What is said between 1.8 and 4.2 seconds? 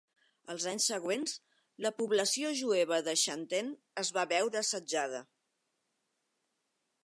la població jueva de Xanten es